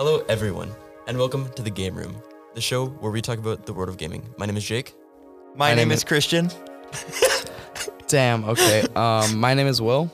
Hello, 0.00 0.24
everyone, 0.30 0.72
and 1.08 1.18
welcome 1.18 1.46
to 1.56 1.62
the 1.62 1.68
Game 1.68 1.94
Room, 1.94 2.16
the 2.54 2.60
show 2.62 2.86
where 2.86 3.12
we 3.12 3.20
talk 3.20 3.36
about 3.38 3.66
the 3.66 3.74
world 3.74 3.90
of 3.90 3.98
gaming. 3.98 4.26
My 4.38 4.46
name 4.46 4.56
is 4.56 4.64
Jake. 4.64 4.94
My, 5.50 5.56
My 5.56 5.74
name, 5.74 5.88
name 5.88 5.92
is 5.92 5.98
is- 5.98 6.04
Christian, 6.04 6.50
Damn. 8.08 8.44
Okay. 8.46 8.86
Um, 8.96 9.38
my 9.38 9.52
name 9.52 9.66
is 9.66 9.82
Will. 9.82 10.10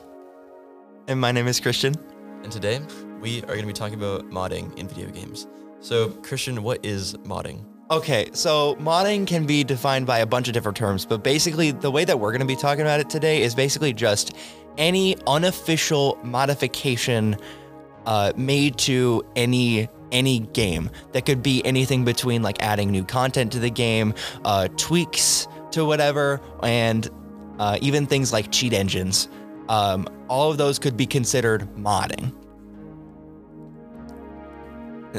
and 1.07 1.21
my 1.21 1.31
name 1.31 1.47
is 1.47 1.61
Christian. 1.61 1.95
And 2.43 2.51
today, 2.51 2.81
we 3.21 3.41
are 3.43 3.47
going 3.55 3.61
to 3.61 3.65
be 3.67 3.71
talking 3.71 3.97
about 3.97 4.29
modding 4.29 4.77
in 4.77 4.89
video 4.89 5.09
games. 5.09 5.47
So, 5.79 6.09
Christian, 6.09 6.63
what 6.63 6.85
is 6.85 7.13
modding? 7.23 7.63
Okay, 7.89 8.29
so 8.33 8.75
modding 8.81 9.25
can 9.25 9.45
be 9.45 9.63
defined 9.63 10.05
by 10.05 10.19
a 10.19 10.25
bunch 10.25 10.49
of 10.49 10.53
different 10.53 10.75
terms, 10.75 11.05
but 11.05 11.23
basically, 11.23 11.71
the 11.71 11.89
way 11.89 12.03
that 12.03 12.19
we're 12.19 12.31
going 12.33 12.41
to 12.41 12.45
be 12.45 12.57
talking 12.57 12.81
about 12.81 12.99
it 12.99 13.09
today 13.09 13.41
is 13.41 13.55
basically 13.55 13.93
just 13.93 14.35
any 14.77 15.15
unofficial 15.27 16.19
modification 16.23 17.37
uh, 18.07 18.31
made 18.35 18.77
to 18.79 19.23
any 19.35 19.87
any 20.11 20.39
game. 20.39 20.89
That 21.11 21.25
could 21.25 21.43
be 21.43 21.63
anything 21.65 22.05
between 22.05 22.41
like 22.41 22.63
adding 22.63 22.89
new 22.89 23.03
content 23.03 23.51
to 23.51 23.59
the 23.59 23.69
game, 23.69 24.13
uh, 24.45 24.69
tweaks 24.77 25.47
to 25.71 25.85
whatever, 25.85 26.41
and 26.63 27.07
uh, 27.59 27.77
even 27.81 28.07
things 28.07 28.31
like 28.31 28.51
cheat 28.51 28.73
engines. 28.73 29.27
Um, 29.67 30.07
all 30.29 30.49
of 30.49 30.57
those 30.57 30.79
could 30.79 30.95
be 30.95 31.05
considered 31.05 31.67
modding. 31.75 32.33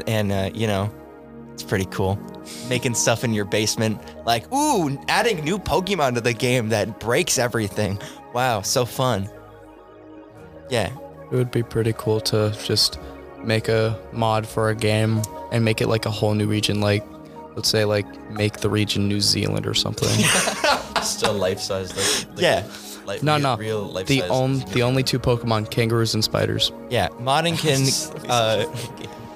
And 0.07 0.31
uh, 0.31 0.49
you 0.53 0.65
know, 0.65 0.91
it's 1.53 1.63
pretty 1.63 1.85
cool. 1.85 2.19
Making 2.67 2.95
stuff 2.95 3.23
in 3.23 3.33
your 3.33 3.45
basement, 3.45 4.01
like, 4.25 4.51
ooh, 4.51 4.97
adding 5.07 5.43
new 5.43 5.59
Pokemon 5.59 6.15
to 6.15 6.21
the 6.21 6.33
game 6.33 6.69
that 6.69 6.99
breaks 6.99 7.37
everything. 7.37 7.99
Wow, 8.33 8.61
so 8.61 8.85
fun. 8.85 9.29
Yeah. 10.71 10.89
It 11.31 11.35
would 11.35 11.51
be 11.51 11.63
pretty 11.63 11.93
cool 11.97 12.19
to 12.21 12.55
just 12.63 12.99
make 13.43 13.67
a 13.69 13.97
mod 14.11 14.47
for 14.47 14.69
a 14.69 14.75
game 14.75 15.21
and 15.51 15.63
make 15.63 15.81
it 15.81 15.87
like 15.87 16.05
a 16.05 16.11
whole 16.11 16.33
new 16.33 16.47
region. 16.47 16.81
Like, 16.81 17.05
let's 17.55 17.69
say, 17.69 17.85
like 17.85 18.05
make 18.31 18.57
the 18.57 18.69
region 18.69 19.07
New 19.07 19.21
Zealand 19.21 19.65
or 19.67 19.73
something. 19.73 20.09
Still 21.03 21.33
life-size, 21.33 21.95
like, 21.95 22.35
like 22.35 22.41
Yeah. 22.41 22.67
like 23.05 23.23
no, 23.23 23.35
real, 23.35 23.41
no. 23.43 23.55
real 23.57 23.81
life 23.83 24.07
the 24.07 24.19
size. 24.19 24.29
on, 24.29 24.59
the 24.73 24.83
only 24.83 25.03
two 25.03 25.19
Pokemon, 25.19 25.69
kangaroos 25.71 26.13
and 26.13 26.23
spiders. 26.23 26.71
Yeah. 26.89 27.07
Modding 27.19 27.57
can 27.61 27.83
uh 28.29 28.65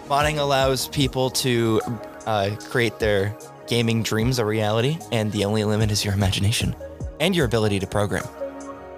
modding 0.09 0.37
allows 0.39 0.87
people 0.89 1.29
to 1.29 1.79
uh 2.25 2.55
create 2.69 2.99
their 2.99 3.35
gaming 3.67 4.03
dreams 4.03 4.39
a 4.39 4.45
reality, 4.45 4.97
and 5.11 5.31
the 5.31 5.45
only 5.45 5.63
limit 5.63 5.89
is 5.91 6.03
your 6.03 6.13
imagination 6.13 6.75
and 7.21 7.33
your 7.35 7.45
ability 7.45 7.79
to 7.79 7.87
program. 7.87 8.25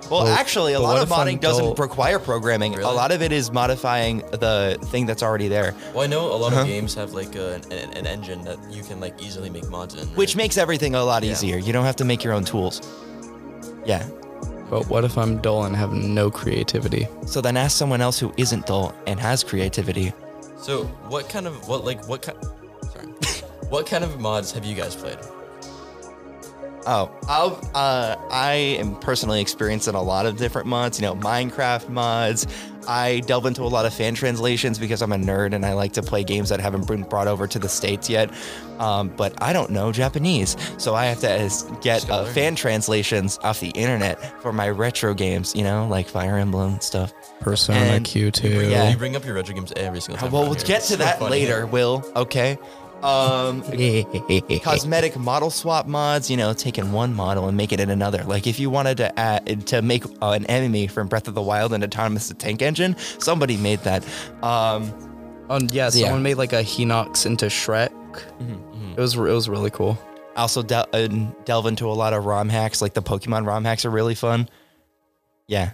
Well, 0.10 0.24
Well, 0.24 0.34
actually, 0.34 0.74
a 0.74 0.80
lot 0.80 0.98
of 1.02 1.10
modding 1.10 1.40
doesn't 1.40 1.64
dull? 1.64 1.76
require 1.76 2.20
programming. 2.20 2.74
Really? 2.74 2.84
A 2.84 2.90
lot 2.90 3.12
of 3.12 3.22
it 3.22 3.32
is 3.32 3.52
modifying 3.52 4.20
the 4.32 4.78
thing 4.92 5.06
that's 5.06 5.24
already 5.24 5.48
there, 5.48 5.74
Well, 5.94 6.04
I 6.04 6.08
know 6.08 6.32
a 6.32 6.36
lot 6.38 6.52
Uh-huh. 6.54 6.62
of 6.62 6.68
games 6.68 6.94
have 6.96 7.14
like 7.14 7.36
a, 7.36 7.56
an, 7.72 7.92
an 7.98 8.06
engine 8.08 8.44
that 8.44 8.58
you 8.70 8.84
can 8.84 9.00
like 9.00 9.22
easily 9.22 9.50
make 9.50 9.68
mods 9.70 9.96
in. 9.96 10.08
which 10.10 10.36
makes 10.36 10.58
everything 10.58 10.96
a 10.96 11.04
lot 11.04 11.24
Yeah. 11.24 11.32
easier. 11.32 11.58
You 11.58 11.74
don't 11.74 11.86
have 11.86 11.96
to 11.98 12.06
make 12.06 12.24
your 12.24 12.34
own 12.34 12.44
tools. 12.46 12.82
Yeah. 13.86 14.04
But 14.70 14.90
what 14.90 15.04
if 15.04 15.18
I'm 15.18 15.38
dull 15.42 15.64
and 15.66 15.76
have 15.76 15.92
no 15.94 16.32
creativity? 16.32 17.08
So 17.28 17.40
then 17.42 17.56
ask 17.58 17.78
someone 17.78 18.02
else 18.02 18.18
who 18.20 18.34
isn't 18.38 18.66
dull 18.66 18.94
and 19.06 19.20
has 19.20 19.44
creativity. 19.44 20.12
So, 20.60 20.86
what 21.10 21.30
kind 21.30 21.46
of 21.46 21.68
what 21.68 21.86
like 21.86 22.08
what 22.08 22.24
kind? 22.24 22.38
Sorry, 22.92 23.08
what 23.70 23.86
kind 23.86 24.04
of 24.04 24.20
mods 24.20 24.52
have 24.54 24.66
you 24.66 24.74
guys 24.74 24.96
played? 24.96 25.20
Oh, 26.88 27.10
I'll, 27.28 27.60
uh, 27.74 28.16
I 28.32 28.54
am 28.54 28.96
personally 28.98 29.42
experiencing 29.42 29.96
a 29.96 30.02
lot 30.02 30.26
of 30.26 30.38
different 30.38 30.68
mods. 30.68 31.00
You 31.00 31.08
know, 31.08 31.16
Minecraft 31.16 31.90
mods. 31.90 32.46
I 32.88 33.22
delve 33.22 33.48
into 33.48 33.64
a 33.64 33.66
lot 33.66 33.88
of 33.88 33.94
fan 33.96 34.14
translations 34.14 34.78
because 34.78 35.02
I'm 35.02 35.12
a 35.12 35.16
nerd 35.18 35.54
and 35.56 35.66
I 35.66 35.74
like 35.74 35.94
to 35.94 36.04
play 36.04 36.24
games 36.24 36.50
that 36.50 36.60
haven't 36.60 36.88
been 36.88 37.02
brought 37.02 37.28
over 37.28 37.48
to 37.48 37.58
the 37.58 37.68
states 37.68 38.08
yet. 38.12 38.30
Um, 38.78 39.08
but 39.10 39.34
I 39.42 39.54
don't 39.54 39.72
know 39.72 39.92
Japanese, 39.92 40.56
so 40.78 40.94
I 40.94 41.06
have 41.06 41.20
to 41.22 41.78
get 41.82 42.08
uh, 42.12 42.26
fan 42.26 42.54
translations 42.56 43.40
off 43.42 43.60
the 43.60 43.70
internet 43.70 44.22
for 44.44 44.54
my 44.54 44.70
retro 44.70 45.16
games. 45.16 45.56
You 45.56 45.64
know, 45.64 45.88
like 45.88 46.08
Fire 46.08 46.38
Emblem 46.38 46.74
and 46.74 46.84
stuff. 46.84 47.12
Persona 47.40 47.80
And- 47.80 48.06
Q2. 48.06 48.70
Yeah. 48.70 48.90
You 48.92 48.98
bring 48.98 49.16
up 49.16 49.26
your 49.26 49.34
retro 49.34 49.56
games 49.56 49.74
every 49.76 50.00
single 50.02 50.22
time. 50.22 50.32
well, 50.32 50.44
we'll 50.44 50.54
get 50.54 50.82
to 50.82 50.88
so 50.94 50.96
that 50.98 51.18
funny. 51.18 51.32
later, 51.32 51.66
Will. 51.66 52.04
Okay. 52.16 52.60
Um, 53.06 53.62
cosmetic 54.64 55.16
model 55.18 55.50
swap 55.52 55.86
mods, 55.88 56.30
you 56.32 56.38
know, 56.38 56.54
taking 56.54 56.92
one 56.92 57.14
model 57.14 57.48
and 57.48 57.56
making 57.56 57.80
it 57.80 57.84
in 57.84 57.90
another. 57.92 58.24
Like 58.24 58.48
if 58.48 58.60
you 58.60 58.70
wanted 58.70 58.98
to 58.98 59.20
add 59.20 59.68
to 59.68 59.82
make 59.82 60.06
uh, 60.22 60.32
an 60.32 60.46
enemy 60.48 60.88
from 60.88 61.08
Breath 61.08 61.28
of 61.28 61.36
the 61.36 61.42
Wild 61.42 61.74
an 61.74 61.84
autonomous 61.84 62.34
tank 62.38 62.62
engine, 62.62 62.96
somebody 63.20 63.58
made 63.58 63.80
that. 63.82 64.04
Um, 64.44 64.94
Oh 65.48 65.60
yeah, 65.72 65.84
Yeah. 65.94 66.06
someone 66.06 66.24
made 66.24 66.38
like 66.38 66.54
a 66.54 66.64
Hinox 66.64 67.28
into 67.28 67.46
Shrek. 67.46 67.92
It 68.98 69.00
was 69.00 69.14
it 69.16 69.20
was 69.20 69.48
really 69.48 69.70
cool. 69.70 69.96
I 70.36 70.42
also 70.42 70.64
del- 70.64 70.88
uh, 70.92 71.08
delve 71.44 71.68
into 71.68 71.88
a 71.88 71.94
lot 71.94 72.14
of 72.14 72.26
ROM 72.26 72.50
hacks, 72.50 72.82
like 72.82 72.96
the 72.96 73.04
Pokemon 73.04 73.46
ROM 73.46 73.64
hacks 73.64 73.86
are 73.86 73.92
really 73.92 74.16
fun. 74.16 74.50
Yeah, 75.48 75.74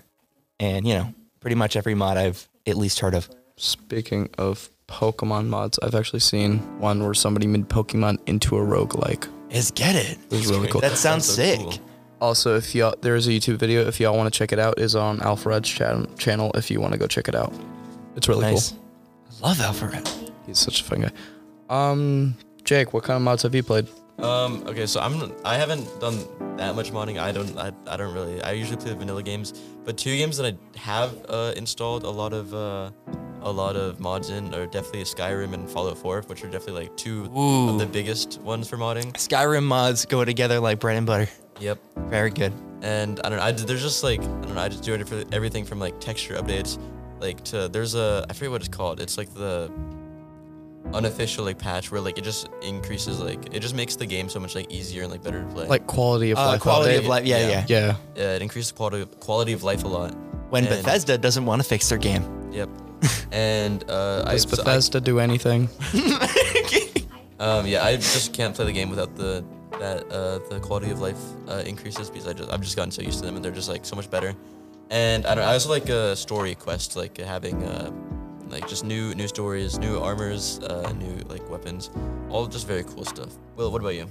and 0.60 0.86
you 0.86 0.96
know, 0.96 1.14
pretty 1.40 1.56
much 1.56 1.78
every 1.78 1.96
mod 1.96 2.18
I've 2.18 2.50
at 2.68 2.76
least 2.76 3.00
heard 3.00 3.14
of. 3.16 3.30
Speaking 3.56 4.30
of 4.38 4.70
Pokemon 4.92 5.48
mods, 5.48 5.80
I've 5.82 5.96
actually 5.96 6.20
seen 6.20 6.60
one 6.80 7.04
where 7.04 7.14
somebody 7.14 7.48
made 7.48 7.68
Pokemon 7.70 8.20
into 8.28 8.58
a 8.58 8.62
roguelike. 8.62 9.28
Is 9.50 9.72
get 9.72 9.96
it? 9.96 10.18
It 10.30 10.32
was 10.32 10.48
really 10.48 10.68
cool. 10.68 10.82
That 10.82 10.98
sounds 10.98 11.26
so 11.26 11.34
sick. 11.34 11.60
cool. 11.60 11.74
Also, 12.20 12.56
if 12.58 12.76
y'all 12.76 12.94
there's 13.02 13.28
a 13.28 13.32
YouTube 13.32 13.56
video 13.58 13.88
if 13.88 14.00
y'all 14.00 14.16
want 14.16 14.32
to 14.32 14.38
check 14.38 14.52
it 14.52 14.60
out 14.60 14.78
is 14.80 14.96
on 14.96 15.20
Alpharad's 15.20 15.68
chan- 15.70 16.08
channel 16.18 16.52
if 16.56 16.70
you 16.70 16.80
want 16.80 16.94
to 16.94 17.00
go 17.00 17.08
check 17.08 17.28
it 17.28 17.36
out. 17.36 17.52
It's 18.16 18.28
really 18.28 18.42
Nice. 18.42 18.72
cool. 18.72 18.80
I 19.44 19.48
love 19.48 19.58
Alpharad. 19.58 20.32
He's 20.46 20.60
such 20.60 20.82
a 20.82 20.84
fun 20.84 21.02
guy. 21.02 21.12
Um, 21.70 22.36
Jake, 22.64 22.94
what 22.94 23.04
kind 23.04 23.16
of 23.18 23.24
mods 23.24 23.44
have 23.44 23.56
you 23.56 23.64
played? 23.64 23.88
Um. 24.20 24.64
Okay. 24.68 24.86
So 24.86 25.00
I'm. 25.00 25.32
I 25.44 25.58
haven't 25.58 25.88
done 26.00 26.18
that 26.58 26.76
much 26.76 26.92
modding. 26.92 27.18
I 27.20 27.32
don't. 27.32 27.58
I, 27.58 27.72
I 27.88 27.98
don't 27.98 28.14
really. 28.14 28.40
I 28.44 28.52
usually 28.52 28.78
play 28.78 28.90
the 28.92 28.96
vanilla 28.98 29.24
games. 29.24 29.54
But 29.84 29.98
two 29.98 30.16
games 30.16 30.38
that 30.38 30.46
I 30.54 30.78
have 30.80 31.26
uh, 31.28 31.54
installed 31.58 32.04
a 32.04 32.10
lot 32.10 32.34
of 32.34 32.54
uh, 32.54 32.92
a 33.44 33.52
lot 33.52 33.76
of 33.76 34.00
mods 34.00 34.30
in 34.30 34.54
are 34.54 34.66
definitely 34.68 35.04
Skyrim 35.04 35.54
and 35.54 35.70
Fallout 35.70 35.98
4, 35.98 36.22
which 36.28 36.44
are 36.44 36.48
definitely 36.50 36.84
like 36.84 36.96
two 36.98 37.26
Ooh. 37.36 37.70
of 37.70 37.80
the 37.80 37.86
biggest 37.86 38.40
ones 38.42 38.70
for 38.70 38.78
modding. 38.78 39.12
Skyrim 39.14 39.64
mods 39.64 40.06
go 40.06 40.24
together 40.26 40.60
like 40.60 40.80
bread 40.80 40.98
and 40.98 41.08
butter. 41.08 41.28
Yep. 41.60 41.80
Very 42.08 42.30
good. 42.32 42.54
And 42.82 43.20
I 43.24 43.30
don't 43.30 43.38
know. 43.40 43.44
I, 43.46 43.52
there's 43.52 43.82
just 43.82 44.04
like 44.04 44.22
I 44.22 44.26
don't 44.26 44.56
know. 44.56 44.62
I 44.62 44.70
just 44.70 44.84
do 44.84 44.94
it 44.94 45.08
for 45.08 45.24
everything 45.32 45.66
from 45.66 45.80
like 45.80 46.00
texture 46.00 46.36
updates, 46.36 46.80
like 47.20 47.44
to 47.46 47.68
there's 47.68 47.94
a 47.96 48.26
I 48.30 48.34
forget 48.34 48.52
what 48.52 48.62
it's 48.62 48.70
called. 48.70 49.00
It's 49.00 49.18
like 49.18 49.32
the 49.36 49.72
unofficial 50.94 51.46
like 51.46 51.58
patch 51.58 51.92
where 51.92 52.02
like 52.02 52.18
it 52.18 52.24
just 52.24 52.50
increases 52.62 53.20
like 53.20 53.54
it 53.54 53.60
just 53.60 53.76
makes 53.76 53.96
the 53.96 54.06
game 54.06 54.28
so 54.30 54.40
much 54.40 54.56
like 54.56 54.72
easier 54.72 55.04
and 55.04 55.12
like 55.12 55.22
better 55.24 55.42
to 55.42 55.48
play. 55.48 55.68
Like 55.68 55.88
quality 55.88 56.32
of 56.32 56.38
Uh, 56.40 56.46
life. 56.48 56.62
quality 56.62 56.96
of 56.96 57.06
life. 57.06 57.26
Yeah, 57.26 57.48
Yeah. 57.48 57.66
yeah. 57.68 57.96
Yeah. 58.16 58.36
it 58.36 58.42
increases 58.42 58.72
quality 58.72 59.06
quality 59.20 59.54
of 59.54 59.64
life 59.64 59.84
a 59.84 59.88
lot. 59.88 60.14
When 60.50 60.66
And- 60.66 60.84
Bethesda 60.84 61.18
doesn't 61.18 61.46
want 61.46 61.62
to 61.62 61.68
fix 61.68 61.88
their 61.90 61.98
game. 62.00 62.24
Yep. 62.52 62.70
And 63.32 63.84
uh, 63.90 64.24
I, 64.28 64.34
Does 64.34 64.44
so 64.44 64.50
I- 64.50 64.56
Bethesda 64.58 65.02
do 65.02 65.20
anything? 65.20 65.70
um, 67.40 67.66
yeah, 67.66 67.84
I 67.84 67.96
just 67.98 68.34
can't 68.34 68.56
play 68.56 68.66
the 68.66 68.72
game 68.74 68.90
without 68.90 69.16
the 69.16 69.44
that 69.80 70.04
uh, 70.12 70.40
the 70.50 70.60
quality 70.60 70.92
of 70.92 71.00
life 71.02 71.20
uh, 71.48 71.64
increases 71.66 72.10
because 72.10 72.28
I 72.28 72.34
just 72.34 72.52
I've 72.52 72.62
just 72.62 72.76
gotten 72.76 72.92
so 72.92 73.02
used 73.02 73.20
to 73.20 73.26
them 73.26 73.36
and 73.36 73.44
they're 73.44 73.52
just 73.52 73.70
like 73.70 73.86
so 73.86 73.96
much 73.96 74.10
better. 74.10 74.36
And 74.90 75.26
I 75.26 75.36
don't. 75.36 75.46
I 75.46 75.54
also 75.54 75.70
like 75.70 75.90
uh, 75.90 76.16
story 76.16 76.54
quests, 76.54 76.96
like 76.96 77.18
having 77.18 77.64
uh, 77.64 77.92
like 78.50 78.68
just 78.68 78.84
new 78.84 79.16
new 79.16 79.28
stories, 79.28 79.80
new 79.80 80.00
armors, 80.00 80.60
uh, 80.60 80.92
new 80.98 81.16
like 81.30 81.50
weapons, 81.50 81.90
all 82.30 82.46
just 82.48 82.68
very 82.68 82.84
cool 82.84 83.06
stuff. 83.06 83.30
Well, 83.56 83.72
what 83.72 83.82
about 83.82 83.96
you? 83.96 84.08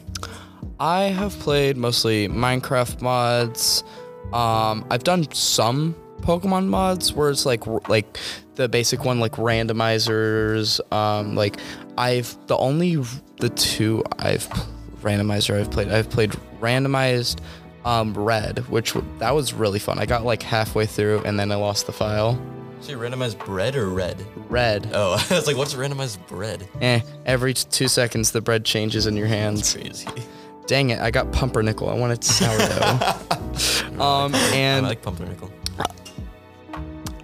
I 0.80 1.02
have 1.04 1.38
played 1.38 1.76
mostly 1.76 2.26
Minecraft 2.28 3.02
mods. 3.02 3.84
Um, 4.32 4.86
I've 4.90 5.04
done 5.04 5.30
some 5.32 5.94
Pokemon 6.20 6.66
mods 6.66 7.12
where 7.12 7.30
it's 7.30 7.46
like 7.46 7.66
like 7.88 8.18
the 8.54 8.68
basic 8.68 9.04
one 9.04 9.20
like 9.20 9.32
randomizers. 9.32 10.80
Um, 10.92 11.34
like 11.34 11.58
I've 11.98 12.36
the 12.46 12.56
only 12.56 12.96
the 13.38 13.50
two 13.50 14.04
I've 14.18 14.48
randomizer 15.02 15.58
I've 15.58 15.70
played 15.70 15.88
I've 15.88 16.10
played 16.10 16.30
randomized 16.60 17.40
um, 17.84 18.14
red, 18.14 18.58
which 18.68 18.94
that 19.18 19.34
was 19.34 19.52
really 19.52 19.78
fun. 19.78 19.98
I 19.98 20.06
got 20.06 20.24
like 20.24 20.42
halfway 20.42 20.86
through 20.86 21.22
and 21.24 21.38
then 21.38 21.50
I 21.50 21.56
lost 21.56 21.86
the 21.86 21.92
file. 21.92 22.40
So 22.80 22.92
you 22.92 22.98
randomized 22.98 23.38
bread 23.44 23.76
or 23.76 23.88
red? 23.88 24.24
Red. 24.48 24.90
Oh, 24.94 25.12
I 25.30 25.34
was 25.34 25.46
like, 25.46 25.56
what's 25.56 25.74
randomized 25.74 26.26
bread? 26.26 26.66
Eh, 26.80 27.00
every 27.26 27.54
two 27.54 27.88
seconds 27.88 28.30
the 28.30 28.40
bread 28.40 28.64
changes 28.64 29.06
in 29.06 29.16
your 29.16 29.26
hands. 29.26 29.74
Crazy. 29.74 30.08
Dang 30.66 30.90
it, 30.90 31.00
I 31.00 31.10
got 31.10 31.32
pumpernickel. 31.32 31.88
I 31.88 31.94
wanted 31.94 32.22
sourdough. 32.22 33.98
um, 34.02 34.34
and 34.34 34.86
I 34.86 34.90
like 34.90 35.02
pumpernickel. 35.02 35.50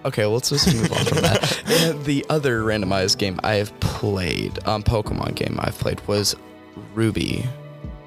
Okay, 0.07 0.21
well, 0.21 0.35
let's 0.35 0.49
just 0.49 0.73
move 0.73 0.91
on 0.93 1.05
from 1.05 1.21
that. 1.21 1.63
And 1.67 2.05
the 2.05 2.25
other 2.29 2.61
randomized 2.61 3.17
game 3.17 3.41
I 3.43 3.55
have 3.55 3.77
played, 3.81 4.57
um, 4.65 4.83
Pokemon 4.83 5.35
game 5.35 5.59
I've 5.59 5.77
played 5.77 5.99
was 6.07 6.33
Ruby. 6.93 7.45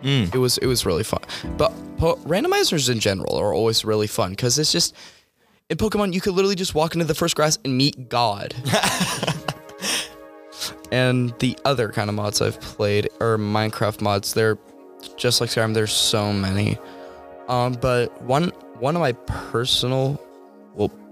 Mm. 0.03 0.35
It 0.35 0.39
was 0.39 0.57
it 0.59 0.67
was 0.67 0.87
really 0.87 1.05
fun. 1.05 1.21
But 1.59 1.73
po- 1.99 2.17
randomizers 2.25 2.89
in 2.89 3.01
general 3.01 3.37
are 3.37 3.53
always 3.53 3.85
really 3.85 4.07
fun 4.07 4.31
because 4.31 4.59
it's 4.59 4.73
just 4.73 4.97
in 5.69 5.77
Pokemon 5.77 6.15
you 6.15 6.23
could 6.23 6.33
literally 6.33 6.55
just 6.55 6.75
walk 6.75 6.95
into 6.95 7.05
the 7.05 7.15
first 7.15 7.37
grass 7.37 7.59
and 7.67 7.77
meet 7.77 8.09
God. 8.09 8.55
and 10.91 11.39
the 11.39 11.59
other 11.67 11.91
kind 11.91 12.09
of 12.09 12.17
mods 12.17 12.41
I've 12.41 12.59
played 12.63 13.11
are 13.21 13.37
Minecraft 13.37 14.01
mods. 14.01 14.33
They're 14.33 14.57
just 15.17 15.43
like 15.43 15.51
Skyrim. 15.51 15.75
There's 15.75 15.93
so 15.93 16.33
many. 16.33 16.79
Um, 17.49 17.75
but 17.75 18.23
one 18.23 18.53
one 18.79 18.97
of 18.97 19.01
my 19.01 19.13
personal, 19.13 20.19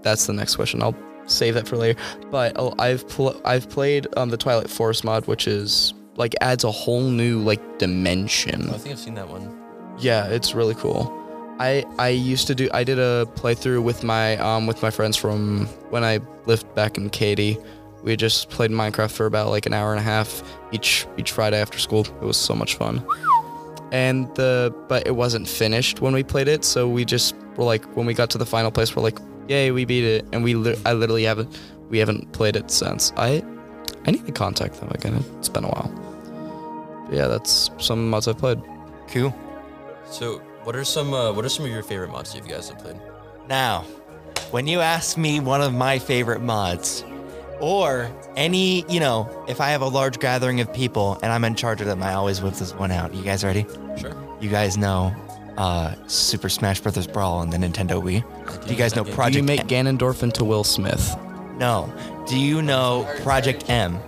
that's 0.01 0.27
the 0.27 0.33
next 0.33 0.55
question. 0.55 0.81
I'll 0.81 0.95
save 1.25 1.53
that 1.55 1.67
for 1.67 1.77
later. 1.77 1.99
But 2.31 2.57
uh, 2.57 2.73
I've 2.79 3.07
pl- 3.07 3.39
I've 3.45 3.69
played 3.69 4.07
um, 4.17 4.29
the 4.29 4.37
Twilight 4.37 4.69
Forest 4.69 5.03
mod, 5.03 5.27
which 5.27 5.47
is 5.47 5.93
like 6.15 6.35
adds 6.41 6.63
a 6.63 6.71
whole 6.71 7.03
new 7.03 7.39
like 7.39 7.79
dimension. 7.79 8.69
I 8.69 8.77
think 8.77 8.93
I've 8.93 8.99
seen 8.99 9.15
that 9.15 9.29
one. 9.29 9.57
Yeah, 9.99 10.27
it's 10.27 10.53
really 10.53 10.75
cool. 10.75 11.15
I 11.59 11.83
I 11.97 12.09
used 12.09 12.47
to 12.47 12.55
do 12.55 12.69
I 12.73 12.83
did 12.83 12.99
a 12.99 13.25
playthrough 13.35 13.83
with 13.83 14.03
my 14.03 14.37
um 14.37 14.65
with 14.67 14.81
my 14.81 14.89
friends 14.89 15.17
from 15.17 15.65
when 15.89 16.03
I 16.03 16.19
lived 16.45 16.73
back 16.75 16.97
in 16.97 17.09
Katy. 17.09 17.57
We 18.01 18.15
just 18.15 18.49
played 18.49 18.71
Minecraft 18.71 19.11
for 19.11 19.25
about 19.25 19.49
like 19.49 19.65
an 19.65 19.73
hour 19.73 19.91
and 19.91 19.99
a 19.99 20.03
half 20.03 20.41
each 20.71 21.05
each 21.17 21.31
Friday 21.31 21.59
after 21.59 21.77
school. 21.77 22.05
It 22.21 22.25
was 22.25 22.37
so 22.37 22.55
much 22.55 22.75
fun. 22.75 23.05
And 23.91 24.33
the 24.35 24.73
but 24.87 25.05
it 25.05 25.15
wasn't 25.15 25.47
finished 25.47 25.99
when 25.99 26.13
we 26.13 26.23
played 26.23 26.47
it, 26.47 26.63
so 26.63 26.87
we 26.87 27.03
just 27.03 27.35
were 27.57 27.65
like 27.65 27.83
when 27.97 28.05
we 28.05 28.13
got 28.13 28.29
to 28.31 28.37
the 28.37 28.45
final 28.45 28.71
place, 28.71 28.95
we're 28.95 29.03
like, 29.03 29.19
yay, 29.49 29.71
we 29.71 29.83
beat 29.83 30.05
it, 30.05 30.25
and 30.31 30.43
we 30.43 30.53
li- 30.53 30.79
I 30.85 30.93
literally 30.93 31.23
haven't 31.23 31.59
we 31.89 31.97
haven't 31.97 32.31
played 32.31 32.55
it 32.55 32.71
since. 32.71 33.11
I 33.17 33.43
I 34.05 34.11
need 34.11 34.25
to 34.25 34.31
contact 34.31 34.79
them 34.79 34.89
again. 34.91 35.23
It's 35.39 35.49
been 35.49 35.65
a 35.65 35.69
while. 35.69 37.05
But 37.09 37.15
yeah, 37.17 37.27
that's 37.27 37.71
some 37.79 38.09
mods 38.09 38.27
I've 38.27 38.37
played. 38.37 38.61
Cool. 39.07 39.35
So, 40.05 40.39
what 40.63 40.75
are 40.75 40.85
some 40.85 41.13
uh, 41.13 41.33
what 41.33 41.43
are 41.43 41.49
some 41.49 41.65
of 41.65 41.71
your 41.71 41.83
favorite 41.83 42.11
mods 42.11 42.33
you 42.33 42.41
guys 42.41 42.69
have 42.69 42.79
played? 42.79 42.99
Now, 43.49 43.81
when 44.51 44.67
you 44.67 44.79
ask 44.79 45.17
me 45.17 45.39
one 45.39 45.61
of 45.61 45.73
my 45.73 45.99
favorite 45.99 46.41
mods, 46.41 47.03
or 47.59 48.11
any, 48.35 48.85
you 48.89 48.99
know, 48.99 49.45
if 49.47 49.59
I 49.59 49.69
have 49.69 49.81
a 49.81 49.87
large 49.87 50.19
gathering 50.19 50.61
of 50.61 50.71
people 50.73 51.19
and 51.21 51.31
I'm 51.31 51.43
in 51.43 51.55
charge 51.55 51.81
of 51.81 51.87
them, 51.87 52.01
I 52.01 52.13
always 52.13 52.41
whip 52.41 52.53
this 52.53 52.73
one 52.73 52.91
out. 52.91 53.13
You 53.13 53.23
guys 53.23 53.43
ready? 53.43 53.65
Sure. 53.97 54.15
You 54.39 54.49
guys 54.49 54.77
know 54.77 55.13
uh, 55.57 55.95
Super 56.07 56.49
Smash 56.49 56.79
Bros. 56.79 57.05
Brawl 57.07 57.39
on 57.39 57.49
the 57.49 57.57
Nintendo 57.57 58.01
Wii? 58.01 58.23
Do 58.65 58.71
you 58.71 58.75
guys 58.77 58.95
know 58.95 59.03
Do 59.03 59.11
Project 59.13 59.33
Do 59.33 59.39
you 59.39 59.43
make 59.43 59.71
M? 59.71 59.97
Ganondorf 59.97 60.23
into 60.23 60.43
Will 60.43 60.63
Smith? 60.63 61.15
No. 61.57 61.91
Do 62.27 62.37
you 62.39 62.61
know 62.61 63.07
Project 63.23 63.69
M? 63.69 63.99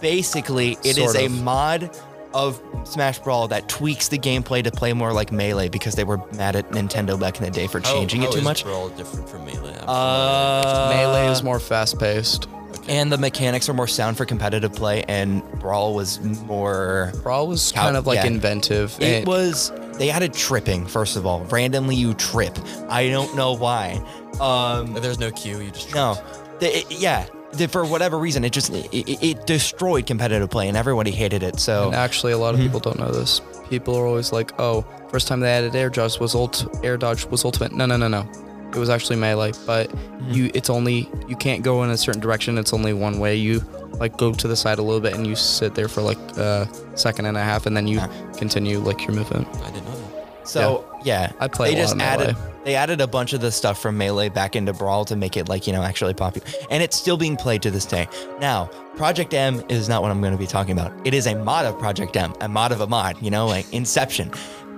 Basically, 0.00 0.72
it 0.84 0.98
is 0.98 1.12
Sort 1.12 1.16
a 1.16 1.26
of. 1.26 1.42
mod 1.42 1.90
of 2.34 2.60
Smash 2.84 3.18
Brawl 3.20 3.48
that 3.48 3.68
tweaks 3.68 4.08
the 4.08 4.18
gameplay 4.18 4.62
to 4.64 4.70
play 4.70 4.92
more 4.92 5.12
like 5.12 5.30
Melee 5.32 5.68
because 5.68 5.94
they 5.94 6.04
were 6.04 6.18
mad 6.34 6.56
at 6.56 6.68
Nintendo 6.70 7.18
back 7.18 7.38
in 7.38 7.44
the 7.44 7.50
day 7.50 7.66
for 7.68 7.80
changing 7.80 8.20
How- 8.20 8.26
it 8.26 8.28
how 8.28 8.32
too 8.32 8.38
is 8.38 8.44
much. 8.44 8.64
Brawl 8.64 8.88
different 8.90 9.28
from 9.28 9.44
Melee? 9.44 9.74
I'm 9.82 9.88
Uh, 9.88 10.88
Melee 10.90 11.28
is 11.30 11.42
more 11.42 11.60
fast 11.60 11.98
paced. 11.98 12.48
and 12.88 13.10
the 13.12 13.16
mechanics 13.18 13.68
are 13.68 13.72
more 13.74 13.86
sound 13.86 14.16
for 14.16 14.24
competitive 14.26 14.74
play, 14.74 15.04
and 15.08 15.42
Brawl 15.60 15.94
was 15.94 16.20
more. 16.20 17.12
Brawl 17.22 17.46
was 17.46 17.70
How- 17.70 17.84
kind 17.84 17.96
of 17.96 18.06
like 18.06 18.16
yeah. 18.16 18.26
inventive. 18.26 18.94
It 19.00 19.18
and- 19.18 19.26
was. 19.26 19.70
They 19.98 20.10
added 20.10 20.32
tripping 20.34 20.86
first 20.86 21.16
of 21.16 21.26
all. 21.26 21.44
Randomly, 21.44 21.96
you 21.96 22.14
trip. 22.14 22.56
I 22.88 23.08
don't 23.08 23.34
know 23.36 23.52
why. 23.54 24.02
Um. 24.40 24.94
There's 24.94 25.18
no 25.18 25.30
cue. 25.30 25.58
You 25.60 25.70
just 25.70 25.94
no, 25.94 26.16
the, 26.60 26.78
it- 26.78 26.90
yeah. 26.90 27.26
the- 27.52 27.68
for 27.68 27.84
whatever 27.84 28.18
reason, 28.18 28.44
it 28.44 28.52
just 28.52 28.70
it, 28.72 28.92
it, 28.92 29.22
it 29.22 29.46
destroyed 29.46 30.06
competitive 30.06 30.50
play, 30.50 30.66
and 30.68 30.76
everybody 30.76 31.10
hated 31.12 31.42
it. 31.42 31.60
So 31.60 31.86
And 31.86 31.94
actually, 31.94 32.32
a 32.32 32.38
lot 32.38 32.54
Mm-hmm. 32.54 32.62
of 32.62 32.66
people 32.72 32.80
don't 32.80 32.98
know 32.98 33.10
this. 33.12 33.40
People 33.70 33.94
are 33.96 34.06
always 34.06 34.32
like, 34.32 34.52
"Oh, 34.60 34.84
first 35.08 35.28
time 35.28 35.40
they 35.40 35.50
added 35.50 35.74
air 35.76 35.88
dodge 35.90 36.18
was 36.18 36.34
ult, 36.34 36.66
air 36.84 36.96
dodge 36.96 37.24
was 37.26 37.44
ultimate." 37.44 37.72
No, 37.72 37.86
no, 37.86 37.96
no, 37.96 38.08
no. 38.08 38.28
It 38.74 38.78
was 38.78 38.90
actually 38.90 39.16
melee, 39.16 39.52
but 39.66 39.88
Mm-hmm. 39.90 40.32
you 40.32 40.50
it's 40.54 40.68
only 40.70 41.08
you 41.28 41.36
can't 41.36 41.62
go 41.62 41.84
in 41.84 41.90
a 41.90 41.96
certain 41.96 42.20
direction. 42.20 42.58
It's 42.58 42.72
only 42.72 42.92
one 42.92 43.18
way. 43.20 43.36
You 43.36 43.60
like 43.98 44.16
go 44.16 44.32
to 44.32 44.48
the 44.48 44.56
side 44.56 44.78
a 44.78 44.82
little 44.82 45.00
bit 45.00 45.14
and 45.14 45.26
you 45.26 45.34
sit 45.36 45.74
there 45.74 45.88
for 45.88 46.02
like 46.02 46.18
a 46.36 46.68
second 46.94 47.26
and 47.26 47.36
a 47.36 47.42
half, 47.42 47.66
and 47.66 47.76
then 47.76 47.86
you 47.86 47.96
Yeah. 47.98 48.08
continue 48.36 48.78
like 48.78 49.04
your 49.06 49.14
movement. 49.14 49.46
I 49.62 49.70
didn't 49.70 49.84
know 49.86 49.92
that. 49.92 50.48
So 50.48 50.84
yeah, 51.02 51.32
I 51.40 51.48
play 51.48 51.68
They 51.74 51.80
a 51.80 51.84
lot 51.84 51.84
just 51.84 51.94
of 51.94 52.00
added 52.02 52.36
they 52.64 52.74
added 52.76 53.00
a 53.00 53.06
bunch 53.06 53.32
of 53.34 53.40
the 53.42 53.50
stuff 53.52 53.78
from 53.80 53.96
Melee 53.98 54.28
back 54.30 54.56
into 54.56 54.72
Brawl 54.72 55.04
to 55.06 55.16
make 55.16 55.36
it 55.36 55.48
like 55.48 55.66
you 55.66 55.72
know 55.72 55.82
actually 55.82 56.14
popular, 56.14 56.46
and 56.70 56.82
it's 56.82 56.96
still 56.96 57.16
being 57.16 57.36
played 57.36 57.62
to 57.62 57.70
this 57.70 57.84
day. 57.86 58.08
Now, 58.40 58.66
Project 58.96 59.32
M 59.34 59.62
is 59.68 59.88
not 59.88 60.02
what 60.02 60.10
I'm 60.10 60.20
going 60.20 60.32
to 60.32 60.38
be 60.38 60.46
talking 60.46 60.72
about. 60.78 60.92
It 61.06 61.14
is 61.14 61.26
a 61.26 61.34
mod 61.34 61.64
of 61.66 61.78
Project 61.78 62.16
M, 62.16 62.34
a 62.40 62.48
mod 62.48 62.72
of 62.72 62.80
a 62.80 62.86
mod. 62.86 63.20
You 63.22 63.30
know, 63.30 63.46
like 63.46 63.70
Inception. 63.72 64.30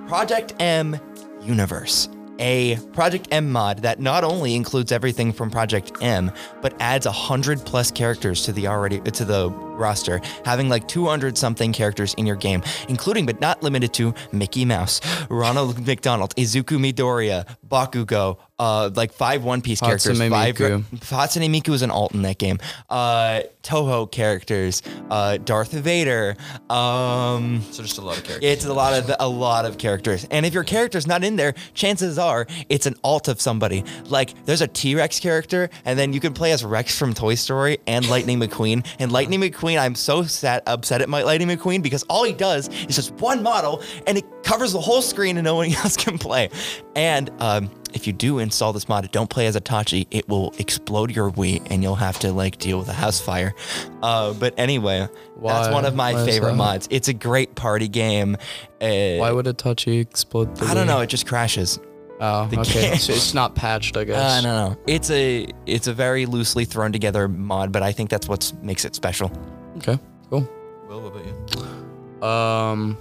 Project 0.08 0.54
M 0.60 0.98
Universe. 1.42 2.08
A 2.38 2.76
Project 2.92 3.28
M 3.30 3.50
mod 3.50 3.78
that 3.82 4.00
not 4.00 4.24
only 4.24 4.54
includes 4.54 4.92
everything 4.92 5.32
from 5.32 5.50
Project 5.50 5.92
M, 6.02 6.30
but 6.62 6.74
adds 6.80 7.06
a 7.06 7.12
hundred 7.12 7.64
plus 7.64 7.90
characters 7.90 8.42
to 8.44 8.52
the 8.52 8.66
already 8.66 9.00
to 9.00 9.24
the 9.24 9.65
roster, 9.76 10.20
having 10.44 10.68
like 10.68 10.86
200 10.88 11.36
something 11.38 11.72
characters 11.72 12.14
in 12.14 12.26
your 12.26 12.36
game, 12.36 12.62
including 12.88 13.26
but 13.26 13.40
not 13.40 13.62
limited 13.62 13.92
to 13.94 14.14
Mickey 14.32 14.64
Mouse, 14.64 15.00
Ronald 15.30 15.86
McDonald, 15.86 16.34
Izuku 16.36 16.78
Midoriya, 16.78 17.46
Bakugo, 17.68 18.38
uh, 18.58 18.90
like 18.94 19.12
five 19.12 19.44
One 19.44 19.60
Piece 19.60 19.80
characters, 19.80 20.18
Hatsune 20.18 20.30
five 20.30 20.54
Miku. 20.54 20.82
Hatsune 21.00 21.50
Miku 21.50 21.74
is 21.74 21.82
an 21.82 21.90
alt 21.90 22.14
in 22.14 22.22
that 22.22 22.38
game, 22.38 22.58
uh, 22.88 23.40
Touhou 23.62 24.10
characters, 24.10 24.82
uh, 25.10 25.36
Darth 25.38 25.72
Vader, 25.72 26.36
um, 26.70 27.62
So 27.70 27.82
just 27.82 27.98
a 27.98 28.02
lot 28.02 28.16
of 28.16 28.24
characters. 28.24 28.50
it's 28.50 28.64
a 28.64 28.72
lot 28.72 28.94
of 28.94 29.14
a 29.18 29.28
lot 29.28 29.64
of 29.66 29.78
characters, 29.78 30.26
and 30.30 30.46
if 30.46 30.54
your 30.54 30.64
character's 30.64 31.06
not 31.06 31.22
in 31.24 31.36
there, 31.36 31.54
chances 31.74 32.18
are 32.18 32.46
it's 32.68 32.86
an 32.86 32.94
alt 33.04 33.28
of 33.28 33.40
somebody. 33.40 33.84
Like 34.08 34.32
there's 34.46 34.62
a 34.62 34.68
T 34.68 34.94
Rex 34.94 35.20
character, 35.20 35.68
and 35.84 35.98
then 35.98 36.12
you 36.12 36.20
can 36.20 36.32
play 36.32 36.52
as 36.52 36.64
Rex 36.64 36.96
from 36.98 37.12
Toy 37.14 37.34
Story 37.34 37.78
and 37.86 38.08
Lightning 38.08 38.38
McQueen. 38.40 38.86
And 38.98 39.12
Lightning 39.12 39.40
McQueen, 39.40 39.65
I'm 39.74 39.94
so 39.94 40.22
sad, 40.22 40.62
upset 40.66 41.02
at 41.02 41.08
my 41.08 41.22
Lightning 41.22 41.48
McQueen 41.48 41.82
because 41.82 42.02
all 42.04 42.24
he 42.24 42.32
does 42.32 42.68
is 42.86 42.94
just 42.96 43.12
one 43.14 43.42
model, 43.42 43.82
and 44.06 44.16
it 44.18 44.24
covers 44.44 44.72
the 44.72 44.80
whole 44.80 45.02
screen, 45.02 45.36
and 45.36 45.44
no 45.44 45.56
one 45.56 45.72
else 45.74 45.96
can 45.96 46.18
play. 46.18 46.50
And 46.94 47.30
um, 47.40 47.70
if 47.94 48.06
you 48.06 48.12
do 48.12 48.38
install 48.38 48.72
this 48.72 48.88
mod, 48.88 49.10
don't 49.10 49.28
play 49.30 49.46
as 49.46 49.56
Itachi. 49.56 50.06
It 50.10 50.28
will 50.28 50.54
explode 50.58 51.10
your 51.14 51.30
Wii, 51.32 51.66
and 51.70 51.82
you'll 51.82 51.94
have 51.96 52.18
to 52.20 52.32
like 52.32 52.58
deal 52.58 52.78
with 52.78 52.88
a 52.88 52.92
house 52.94 53.20
fire. 53.20 53.54
Uh, 54.02 54.32
but 54.34 54.54
anyway, 54.58 55.08
that's 55.42 55.68
one 55.72 55.84
of 55.84 55.94
my 55.94 56.12
Why 56.14 56.24
favorite 56.26 56.54
mods. 56.54 56.86
It's 56.90 57.08
a 57.08 57.14
great 57.14 57.54
party 57.54 57.88
game. 57.88 58.36
Uh, 58.80 59.16
Why 59.18 59.32
would 59.32 59.46
Itachi 59.46 60.00
explode? 60.00 60.62
I 60.62 60.74
don't 60.74 60.86
know. 60.86 61.00
It 61.00 61.08
just 61.08 61.26
crashes. 61.26 61.78
Oh, 62.18 62.46
The 62.48 62.60
okay. 62.60 62.80
game- 62.92 62.96
So 62.96 63.12
it's 63.12 63.34
not 63.34 63.54
patched, 63.54 63.94
I 63.96 64.04
guess. 64.04 64.18
I 64.18 64.40
don't 64.40 64.54
know. 64.74 64.80
It's 64.86 65.10
a 65.10 65.46
it's 65.66 65.86
a 65.86 65.92
very 65.92 66.24
loosely 66.24 66.64
thrown 66.64 66.90
together 66.90 67.28
mod, 67.28 67.72
but 67.72 67.82
I 67.82 67.92
think 67.92 68.08
that's 68.08 68.26
what 68.26 68.50
makes 68.62 68.86
it 68.86 68.94
special. 68.94 69.30
Okay, 69.76 69.98
cool. 70.30 70.48
Will, 70.88 71.00
what 71.02 71.12
about 71.12 71.26
you? 71.26 72.26
Um, 72.26 72.96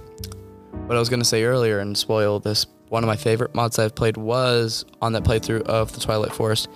what 0.86 0.96
I 0.96 1.00
was 1.00 1.08
gonna 1.08 1.24
say 1.24 1.44
earlier 1.44 1.78
and 1.78 1.96
spoil 1.96 2.40
this. 2.40 2.66
One 2.88 3.02
of 3.02 3.08
my 3.08 3.16
favorite 3.16 3.54
mods 3.54 3.78
I've 3.78 3.94
played 3.94 4.16
was 4.16 4.84
on 5.02 5.12
that 5.12 5.24
playthrough 5.24 5.62
of 5.62 5.92
the 5.92 6.00
Twilight 6.00 6.32
Forest. 6.32 6.68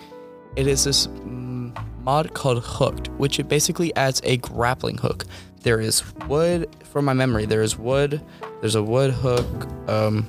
It 0.57 0.67
is 0.67 0.85
this 0.85 1.07
mm, 1.07 1.73
mod 2.03 2.35
called 2.35 2.65
Hooked, 2.65 3.09
which 3.11 3.39
it 3.39 3.49
basically 3.49 3.95
adds 3.95 4.21
a 4.25 4.39
grappling 4.39 4.99
hook. 4.99 5.25
There 5.63 5.81
is 5.81 6.03
wood, 6.27 6.75
from 6.85 7.05
my 7.05 7.13
memory. 7.13 7.45
There 7.45 7.63
is 7.63 7.79
wood. 7.79 8.21
There's 8.61 8.75
a 8.75 8.83
wood 8.83 9.13
hook, 9.13 9.69
um, 9.89 10.27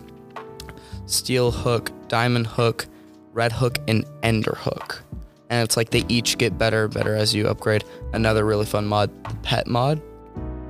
steel 1.06 1.52
hook, 1.52 1.92
diamond 2.08 2.48
hook, 2.48 2.86
red 3.34 3.52
hook, 3.52 3.80
and 3.88 4.06
ender 4.24 4.56
hook. 4.58 5.04
And 5.52 5.64
it's 5.64 5.76
like 5.76 5.90
they 5.90 6.06
each 6.08 6.38
get 6.38 6.58
better 6.58 6.86
and 6.86 6.94
better 6.94 7.14
as 7.14 7.36
you 7.36 7.48
upgrade. 7.50 7.84
Another 8.14 8.46
really 8.46 8.66
fun 8.66 8.88
mod, 8.88 9.12
the 9.26 9.36
pet 9.44 9.68
mod, 9.68 10.02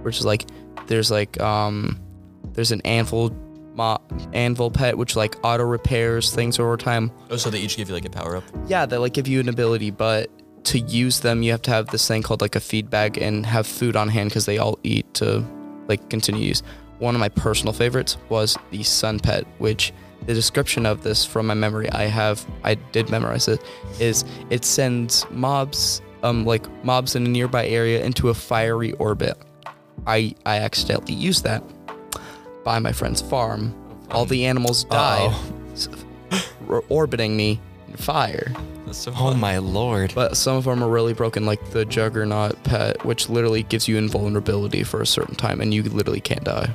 which 0.01 0.17
is 0.17 0.25
like 0.25 0.45
there's 0.88 1.11
like 1.11 1.39
um 1.39 2.00
there's 2.53 2.71
an 2.71 2.81
anvil 2.81 3.29
mo- 3.75 4.01
anvil 4.33 4.71
pet 4.71 4.97
which 4.97 5.15
like 5.15 5.35
auto 5.43 5.63
repairs 5.63 6.33
things 6.33 6.59
over 6.59 6.75
time. 6.77 7.11
Oh, 7.29 7.38
so 7.38 7.51
they 7.51 7.59
each 7.59 7.77
give 7.77 7.89
you 7.89 7.93
like 7.93 8.05
a 8.05 8.09
power 8.09 8.35
up. 8.35 8.43
Yeah, 8.65 8.88
they 8.88 8.97
like 8.97 9.13
give 9.13 9.27
you 9.27 9.39
an 9.39 9.50
ability, 9.50 9.91
but 9.91 10.31
to 10.65 10.79
use 10.79 11.19
them 11.19 11.43
you 11.43 11.51
have 11.51 11.61
to 11.63 11.71
have 11.71 11.88
this 11.88 12.07
thing 12.07 12.23
called 12.23 12.41
like 12.41 12.55
a 12.55 12.59
feed 12.59 12.89
bag 12.89 13.19
and 13.19 13.45
have 13.45 13.67
food 13.67 13.95
on 13.95 14.09
hand 14.09 14.29
because 14.31 14.47
they 14.47 14.57
all 14.57 14.79
eat 14.83 15.11
to 15.13 15.45
like 15.88 16.09
continue 16.09 16.43
use. 16.43 16.63
One 16.97 17.13
of 17.13 17.19
my 17.19 17.29
personal 17.29 17.73
favorites 17.73 18.17
was 18.29 18.57
the 18.71 18.81
sun 18.81 19.19
pet, 19.19 19.45
which 19.59 19.93
the 20.25 20.34
description 20.34 20.86
of 20.86 21.04
this 21.04 21.25
from 21.25 21.48
my 21.48 21.54
memory 21.54 21.90
I 21.92 22.04
have 22.04 22.46
I 22.63 22.75
did 22.75 23.10
memorize 23.10 23.48
it 23.48 23.63
is 24.00 24.24
it 24.50 24.63
sends 24.66 25.25
mobs 25.32 26.01
um 26.24 26.46
like 26.46 26.66
mobs 26.84 27.16
in 27.16 27.25
a 27.25 27.30
nearby 27.30 27.66
area 27.68 28.04
into 28.06 28.30
a 28.30 28.34
fiery 28.34 28.92
orbit. 28.94 29.38
I 30.08 30.36
I 30.46 30.58
accidentally 30.58 31.13
used 31.16 31.44
that 31.44 31.63
by 32.63 32.80
my 32.80 32.92
friend's 32.92 33.22
farm. 33.22 33.74
All 34.12 34.25
the 34.25 34.46
animals 34.46 34.84
died, 34.86 35.34
s- 35.74 35.88
r- 36.70 36.84
orbiting 36.90 37.36
me 37.38 37.60
in 37.88 37.96
fire. 37.96 38.51
That's 38.86 38.98
so 38.98 39.12
Oh 39.12 39.32
fun. 39.32 39.40
my 39.40 39.58
lord! 39.58 40.12
But 40.13 40.36
some 40.36 40.58
of 40.58 40.66
them 40.66 40.84
are 40.84 40.90
really 40.90 41.13
broken, 41.13 41.46
like 41.46 41.63
the 41.72 41.86
Juggernaut 41.86 42.62
pet, 42.63 43.04
which 43.06 43.30
literally 43.30 43.63
gives 43.63 43.88
you 43.88 43.98
invulnerability 43.98 44.84
for 44.84 45.01
a 45.01 45.06
certain 45.06 45.36
time, 45.36 45.62
and 45.62 45.74
you 45.74 45.82
literally 45.84 46.20
can't 46.20 46.44
die. 46.44 46.70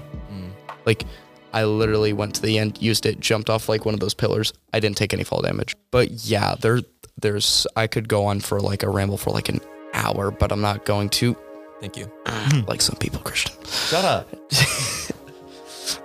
Like, 0.87 1.05
I 1.53 1.65
literally 1.65 2.13
went 2.13 2.35
to 2.37 2.43
the 2.43 2.59
end, 2.59 2.81
used 2.83 3.07
it, 3.07 3.21
jumped 3.21 3.49
off 3.51 3.69
like 3.69 3.85
one 3.85 3.95
of 3.95 4.01
those 4.01 4.15
pillars. 4.15 4.53
I 4.73 4.81
didn't 4.81 4.97
take 4.97 5.15
any 5.15 5.25
fall 5.25 5.41
damage. 5.43 5.75
But 5.91 6.11
yeah, 6.11 6.55
there, 6.61 6.81
there's. 7.21 7.67
I 7.77 7.87
could 7.87 8.09
go 8.09 8.25
on 8.27 8.41
for 8.41 8.61
like 8.61 8.83
a 8.83 8.91
ramble 8.91 9.17
for 9.17 9.31
like 9.31 9.49
an 9.49 9.61
hour, 9.95 10.31
but 10.31 10.53
I'm 10.53 10.61
not 10.61 10.85
going 10.85 11.09
to. 11.11 11.37
Thank 11.81 11.97
you. 11.97 12.11
like 12.67 12.81
some 12.83 12.97
people, 12.97 13.21
Christian. 13.21 13.55
Shut 13.65 14.05
up. 14.05 14.29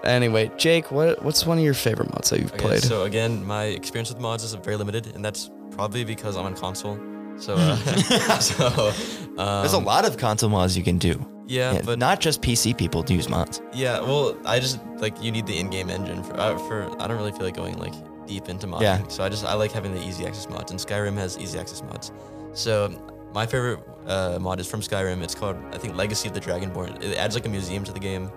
Anyway, 0.04 0.52
Jake, 0.58 0.92
what 0.92 1.24
what's 1.24 1.46
one 1.46 1.58
of 1.58 1.64
your 1.64 1.74
favorite 1.74 2.12
mods 2.12 2.30
that 2.30 2.40
you've 2.40 2.52
Okay, 2.54 2.62
played? 2.62 2.84
so 2.84 3.04
again, 3.04 3.46
my 3.46 3.66
experience 3.66 4.10
with 4.10 4.20
mods 4.20 4.44
is 4.44 4.54
very 4.54 4.76
limited, 4.76 5.08
and 5.16 5.24
that's 5.24 5.50
probably 5.72 6.04
because 6.04 6.36
I'm 6.38 6.46
on 6.46 6.56
console. 6.56 7.00
So, 7.38 7.56
uh, 7.58 7.76
so 8.40 8.90
um, 9.38 9.62
There's 9.62 9.74
a 9.74 9.80
lot 9.80 10.06
of 10.06 10.18
console 10.18 10.50
mods 10.50 10.78
you 10.78 10.84
can 10.84 10.98
do. 10.98 11.14
Yeah, 11.52 11.74
Yeah, 11.74 11.82
but 11.84 12.00
not 12.00 12.22
just 12.22 12.42
PC 12.42 12.78
people 12.78 13.04
use 13.08 13.28
mods. 13.28 13.62
Yeah, 13.74 14.00
well, 14.00 14.38
I 14.46 14.60
just 14.60 14.80
like 14.98 15.22
you 15.22 15.32
need 15.32 15.46
the 15.46 15.60
in-game 15.60 15.90
engine 15.90 16.24
for 16.24 16.40
uh, 16.40 16.58
for. 16.58 16.90
I 17.02 17.08
don't 17.08 17.18
really 17.18 17.32
feel 17.32 17.44
like 17.44 17.56
going 17.56 17.78
like 17.78 17.94
deep 18.26 18.48
into 18.48 18.68
modding. 18.68 18.82
Yeah. 18.82 19.08
So 19.10 19.24
I 19.24 19.30
just 19.30 19.44
I 19.46 19.54
like 19.54 19.72
having 19.72 19.94
the 19.94 20.02
easy 20.02 20.26
access 20.26 20.48
mods, 20.50 20.72
and 20.72 20.80
Skyrim 20.80 21.16
has 21.16 21.38
easy 21.38 21.60
access 21.60 21.84
mods. 21.84 22.12
So 22.54 22.74
my 23.34 23.46
favorite 23.46 23.80
uh, 24.08 24.38
mod 24.40 24.60
is 24.60 24.68
from 24.68 24.82
Skyrim. 24.82 25.22
It's 25.22 25.36
called 25.36 25.58
I 25.74 25.78
think 25.78 25.96
Legacy 25.96 26.30
of 26.30 26.34
the 26.34 26.42
Dragonborn. 26.42 27.04
It 27.04 27.18
adds 27.18 27.36
like 27.36 27.46
a 27.46 27.50
museum 27.50 27.84
to 27.84 27.92
the 27.92 28.00
game, 28.00 28.32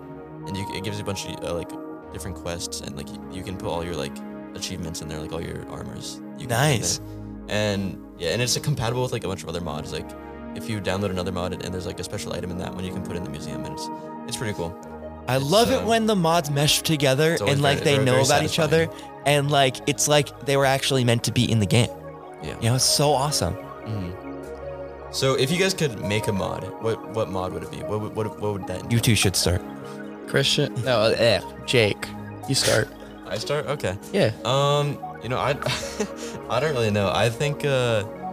and 0.47 0.57
you, 0.57 0.65
it 0.75 0.83
gives 0.83 0.97
you 0.97 1.03
a 1.03 1.05
bunch 1.05 1.25
of 1.25 1.43
uh, 1.43 1.53
like 1.53 1.71
different 2.11 2.35
quests, 2.37 2.81
and 2.81 2.97
like 2.97 3.09
you, 3.09 3.19
you 3.31 3.43
can 3.43 3.55
put 3.57 3.69
all 3.69 3.83
your 3.83 3.95
like 3.95 4.15
achievements 4.55 5.01
in 5.01 5.07
there, 5.07 5.19
like 5.19 5.31
all 5.31 5.41
your 5.41 5.67
armors. 5.69 6.21
You 6.37 6.47
Nice. 6.47 6.99
And 7.47 8.03
yeah, 8.17 8.31
and 8.31 8.41
it's 8.41 8.57
uh, 8.57 8.61
compatible 8.61 9.03
with 9.03 9.13
like 9.13 9.23
a 9.23 9.27
bunch 9.27 9.43
of 9.43 9.49
other 9.49 9.61
mods. 9.61 9.93
Like 9.93 10.09
if 10.55 10.69
you 10.69 10.79
download 10.81 11.09
another 11.09 11.31
mod 11.31 11.53
and 11.63 11.73
there's 11.73 11.85
like 11.85 11.99
a 11.99 12.03
special 12.03 12.33
item 12.33 12.51
in 12.51 12.57
that 12.59 12.73
one, 12.73 12.83
you 12.83 12.91
can 12.93 13.03
put 13.03 13.15
in 13.15 13.23
the 13.23 13.29
museum, 13.29 13.63
and 13.65 13.73
it's 13.73 13.87
it's 14.27 14.37
pretty 14.37 14.53
cool. 14.53 14.73
I 15.27 15.37
It's, 15.37 15.45
love 15.45 15.71
it 15.71 15.79
um, 15.81 15.85
when 15.87 16.05
the 16.05 16.15
mods 16.15 16.49
mesh 16.51 16.81
together 16.83 17.37
and 17.47 17.61
like 17.61 17.79
very- 17.79 17.85
they 17.85 17.93
very- 17.95 18.05
know 18.05 18.11
very 18.13 18.25
about 18.25 18.43
each 18.43 18.59
other 18.59 18.87
and 19.25 19.49
like 19.49 19.77
it's 19.87 20.07
like 20.07 20.45
they 20.45 20.55
were 20.55 20.65
actually 20.67 21.03
meant 21.03 21.23
to 21.23 21.31
be 21.31 21.49
in 21.51 21.59
the 21.59 21.65
game. 21.65 21.89
Yeah. 22.43 22.55
You 22.61 22.69
know, 22.69 22.75
it's 22.75 22.83
so 22.85 23.11
awesome. 23.11 23.55
So 25.11 25.35
if 25.35 25.49
you 25.49 25.57
guys 25.57 25.73
could 25.73 25.99
make 26.03 26.27
a 26.27 26.33
mod, 26.33 26.63
what 26.83 26.97
what 27.15 27.29
mod 27.29 27.53
would 27.53 27.63
it 27.63 27.71
be? 27.71 27.77
What 27.77 28.01
would 28.01 28.15
what, 28.15 28.39
what 28.41 28.53
would 28.53 28.67
that? 28.67 28.91
You 28.91 28.99
two 28.99 29.15
should 29.15 29.35
start. 29.35 29.61
Christian? 30.27 30.73
No, 30.83 30.99
uh, 31.01 31.15
eh, 31.17 31.39
Jake. 31.65 32.05
You 32.49 32.55
start. 32.55 32.89
I 33.27 33.37
start. 33.37 33.65
Okay. 33.67 33.95
Yeah. 34.11 34.31
Um, 34.43 34.97
you 35.23 35.29
know, 35.29 35.37
I 35.37 35.51
I 36.49 36.59
don't 36.59 36.73
really 36.73 36.91
know. 36.91 37.09
I 37.13 37.29
think 37.29 37.63
uh, 37.63 38.03
I 38.03 38.24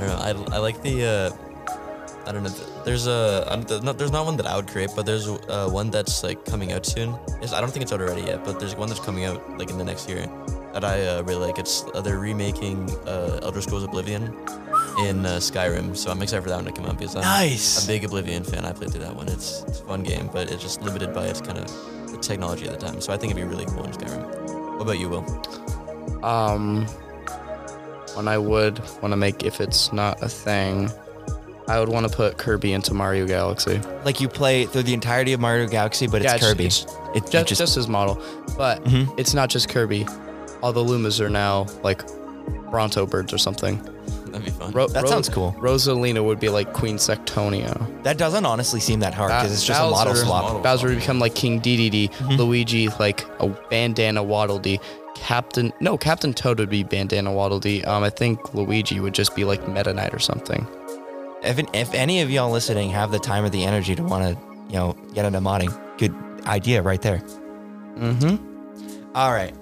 don't 0.00 0.08
know. 0.08 0.52
I, 0.52 0.56
I 0.56 0.58
like 0.58 0.82
the 0.82 1.04
uh, 1.04 1.30
I 2.26 2.32
don't 2.32 2.42
know. 2.42 2.50
There's 2.84 3.06
a 3.06 3.46
I'm, 3.50 3.62
there's 3.62 3.82
not 3.82 3.98
there's 3.98 4.12
not 4.12 4.24
one 4.26 4.36
that 4.38 4.46
I 4.46 4.56
would 4.56 4.68
create, 4.68 4.90
but 4.96 5.04
there's 5.06 5.28
uh, 5.28 5.68
one 5.70 5.90
that's 5.90 6.22
like 6.22 6.44
coming 6.44 6.72
out 6.72 6.84
soon. 6.86 7.14
It's, 7.42 7.52
I 7.52 7.60
don't 7.60 7.70
think 7.70 7.82
it's 7.82 7.92
out 7.92 8.00
already 8.00 8.22
yet, 8.22 8.44
but 8.44 8.58
there's 8.60 8.74
one 8.76 8.88
that's 8.88 9.00
coming 9.00 9.24
out 9.24 9.58
like 9.58 9.70
in 9.70 9.78
the 9.78 9.84
next 9.84 10.08
year 10.08 10.26
that 10.72 10.84
I 10.84 11.04
uh, 11.06 11.22
really 11.22 11.46
like. 11.46 11.58
It's 11.58 11.84
uh, 11.94 12.00
they're 12.00 12.18
remaking 12.18 12.88
uh, 13.06 13.40
Elder 13.42 13.60
Scrolls 13.60 13.84
Oblivion 13.84 14.24
in 15.06 15.24
uh, 15.26 15.38
Skyrim, 15.40 15.96
so 15.96 16.10
I'm 16.10 16.20
excited 16.22 16.42
for 16.42 16.48
that 16.50 16.56
one 16.56 16.64
to 16.66 16.72
come 16.72 16.86
out 16.86 16.98
because 16.98 17.16
I'm 17.16 17.22
Nice. 17.22 17.84
a 17.84 17.86
big 17.86 18.04
Oblivion 18.04 18.44
fan. 18.44 18.64
I 18.64 18.72
played 18.72 18.90
through 18.90 19.02
that 19.02 19.14
one. 19.16 19.28
It's, 19.28 19.62
it's 19.68 19.80
a 19.80 19.84
fun 19.84 20.02
game, 20.02 20.28
but 20.32 20.50
it's 20.50 20.62
just 20.62 20.82
limited 20.82 21.12
by 21.14 21.26
its 21.26 21.40
kind 21.40 21.58
of 21.58 21.66
the 22.10 22.18
technology 22.18 22.68
at 22.68 22.78
the 22.78 22.86
time. 22.86 23.00
So 23.00 23.12
I 23.12 23.16
think 23.16 23.32
it'd 23.32 23.42
be 23.42 23.48
really 23.48 23.66
cool 23.66 23.84
in 23.84 23.92
Skyrim. 23.92 24.72
What 24.74 24.82
about 24.82 24.98
you, 24.98 25.08
Will? 25.08 26.24
Um, 26.24 26.86
when 28.14 28.28
I 28.28 28.38
would 28.38 28.78
want 29.02 29.12
to 29.12 29.16
make, 29.16 29.44
if 29.44 29.60
it's 29.60 29.92
not 29.92 30.22
a 30.22 30.28
thing, 30.28 30.90
I 31.68 31.78
would 31.78 31.88
want 31.88 32.08
to 32.10 32.14
put 32.16 32.36
Kirby 32.38 32.72
into 32.72 32.94
Mario 32.94 33.26
Galaxy. 33.26 33.80
Like 34.04 34.20
you 34.20 34.28
play 34.28 34.64
through 34.66 34.82
the 34.84 34.94
entirety 34.94 35.32
of 35.32 35.40
Mario 35.40 35.66
Galaxy, 35.68 36.06
but 36.06 36.22
Yeah, 36.22 36.34
it's 36.34 36.42
it's- 36.42 36.52
Kirby. 36.52 36.66
it's 36.66 36.86
It- 37.14 37.24
you 37.24 37.30
Just, 37.30 37.48
just, 37.48 37.58
just 37.60 37.74
his 37.74 37.88
model, 37.88 38.20
but 38.56 38.82
Mhm. 38.84 39.12
it's 39.18 39.34
not 39.34 39.48
just 39.50 39.68
Kirby. 39.68 40.06
All 40.62 40.72
the 40.72 40.84
Lumas 40.84 41.20
are 41.20 41.28
now 41.30 41.66
like 41.82 42.02
Bronto 42.70 43.06
Burts 43.06 43.32
or 43.32 43.38
something. 43.38 43.80
That'd 44.26 44.44
be 44.44 44.50
fun. 44.52 44.70
Ro- 44.72 44.86
That 44.86 45.02
Ro- 45.04 45.10
sounds 45.10 45.28
cool. 45.28 45.56
Rosalina 45.58 46.22
would 46.24 46.38
be 46.38 46.48
like 46.50 46.72
Queen 46.72 46.98
Sectonia. 46.98 47.84
that 48.04 48.16
doesn't 48.16 48.46
honestly 48.46 48.78
seem 48.78 49.00
that 49.00 49.12
hard 49.12 49.30
because 49.30 49.52
it's 49.52 49.64
just 49.64 49.80
a 49.80 49.90
model 49.90 50.14
swap. 50.14 50.44
model. 50.44 50.60
Bowser 50.60 50.86
would 50.88 50.98
become 51.00 51.18
like 51.18 51.34
King 51.34 51.60
Dedede, 51.60 52.10
Mm-hmm. 52.12 52.36
Luigi 52.36 52.88
like 53.00 53.26
a 53.40 53.48
bandana 53.70 54.22
Waddle 54.22 54.58
Dee, 54.60 54.78
Captain 55.20 55.72
no 55.80 55.98
Captain 55.98 56.32
Toad 56.32 56.58
would 56.58 56.70
be 56.70 56.82
bandana 56.82 57.30
Waddle 57.30 57.60
Dee. 57.60 57.84
Um, 57.84 58.02
I 58.02 58.10
think 58.10 58.54
Luigi 58.54 59.00
would 59.00 59.14
just 59.14 59.36
be 59.36 59.44
like 59.44 59.68
Meta 59.68 59.92
Knight 59.92 60.14
or 60.14 60.18
something. 60.18 60.66
If, 61.42 61.60
if 61.74 61.94
any 61.94 62.22
of 62.22 62.30
y'all 62.30 62.50
listening 62.50 62.90
have 62.90 63.10
the 63.12 63.18
time 63.18 63.44
or 63.44 63.50
the 63.50 63.64
energy 63.64 63.94
to 63.94 64.02
want 64.02 64.24
to, 64.24 64.42
you 64.68 64.76
know, 64.76 64.96
get 65.14 65.24
into 65.26 65.40
modding, 65.40 65.70
good 65.98 66.14
idea 66.46 66.82
right 66.82 67.00
there. 67.02 67.18
Mm-hmm. 67.98 69.14
All 69.14 69.32
right. 69.32 69.54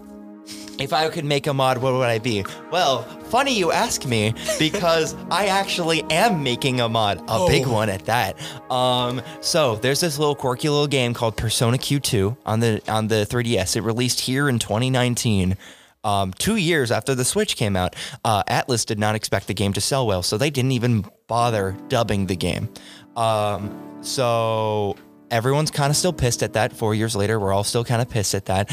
If 0.79 0.93
I 0.93 1.09
could 1.09 1.25
make 1.25 1.49
a 1.49 1.55
mod, 1.55 1.79
what 1.79 1.93
would 1.95 2.09
I 2.09 2.21
be? 2.21 2.45
Well, 2.71 3.03
funny 3.03 3.53
you 3.59 3.73
ask 3.73 4.07
me 4.07 4.33
because 4.59 5.17
I 5.31 5.47
actually 5.47 6.05
am 6.11 6.43
making 6.45 6.81
a 6.81 6.89
mod, 6.89 7.23
a 7.27 7.47
big 7.49 7.67
one 7.67 7.89
at 7.89 8.05
that. 8.05 8.39
Um, 8.71 9.21
so 9.41 9.75
there's 9.77 10.01
this 10.01 10.19
little 10.19 10.37
quirky 10.37 10.69
little 10.69 10.87
game 10.87 11.15
called 11.15 11.37
Persona 11.37 11.79
Q2 11.79 12.37
on 12.47 12.61
the 12.61 12.81
on 12.89 13.09
the 13.09 13.27
3DS. 13.29 13.77
It 13.77 13.81
released 13.81 14.21
here 14.21 14.49
in 14.49 14.61
2019. 14.61 15.57
Um, 16.05 16.33
two 16.33 16.57
years 16.57 16.93
after 16.93 17.15
the 17.15 17.25
Switch 17.25 17.57
came 17.57 17.75
out, 17.75 17.97
uh, 18.25 18.45
Atlus 18.45 18.87
did 18.87 19.01
not 19.01 19.17
expect 19.17 19.49
the 19.49 19.55
game 19.55 19.73
to 19.73 19.81
sell 19.81 20.07
well, 20.07 20.23
so 20.23 20.39
they 20.39 20.49
didn't 20.49 20.73
even 20.73 21.05
bother 21.27 21.77
dubbing 21.89 22.27
the 22.27 22.37
game. 22.37 22.69
Um, 23.17 23.99
so 24.01 24.97
everyone's 25.31 25.73
kind 25.73 25.91
of 25.91 25.97
still 25.97 26.13
pissed 26.13 26.45
at 26.45 26.53
that. 26.53 26.73
Four 26.73 26.95
years 26.95 27.17
later, 27.17 27.41
we're 27.41 27.53
all 27.53 27.65
still 27.65 27.85
kind 27.85 28.01
of 28.01 28.09
pissed 28.09 28.35
at 28.35 28.47
that. 28.47 28.71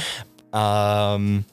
Um, 0.54 1.46